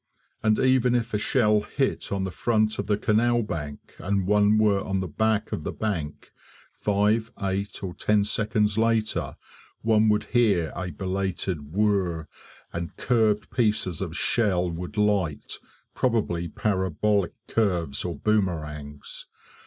And 0.41 0.57
even 0.57 0.95
if 0.95 1.13
a 1.13 1.19
shell 1.19 1.61
hit 1.61 2.11
on 2.11 2.23
the 2.23 2.31
front 2.31 2.79
of 2.79 2.87
the 2.87 2.97
canal 2.97 3.43
bank, 3.43 3.93
and 3.99 4.25
one 4.25 4.57
were 4.57 4.81
on 4.83 4.99
the 4.99 5.07
back 5.07 5.51
of 5.51 5.63
the 5.63 5.71
bank, 5.71 6.31
five, 6.73 7.29
eight, 7.39 7.83
or 7.83 7.93
ten 7.93 8.23
seconds 8.23 8.79
later 8.79 9.37
one 9.83 10.09
would 10.09 10.23
hear 10.33 10.73
a 10.75 10.89
belated 10.89 11.71
WHIRR, 11.71 12.27
and 12.73 12.97
curved 12.97 13.51
pieces 13.51 14.01
of 14.01 14.17
shell 14.17 14.71
would 14.71 14.97
light 14.97 15.59
probably 15.93 16.47
parabolic 16.47 17.33
curves 17.47 18.03
or 18.03 18.15
boomerangs. 18.17 19.27